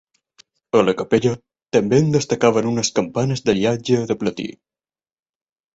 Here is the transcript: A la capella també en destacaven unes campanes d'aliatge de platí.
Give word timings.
A 0.77 0.81
la 0.87 0.95
capella 1.01 1.33
també 1.77 1.99
en 2.05 2.09
destacaven 2.17 2.71
unes 2.73 2.93
campanes 3.01 3.47
d'aliatge 3.49 4.05
de 4.13 4.21
platí. 4.25 4.49